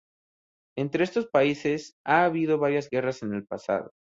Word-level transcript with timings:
Entre 0.75 1.03
estos 1.03 1.27
"países" 1.27 1.95
ha 2.03 2.25
habido 2.25 2.57
varias 2.57 2.89
guerras 2.89 3.21
en 3.21 3.35
el 3.35 3.45
pasado. 3.45 3.91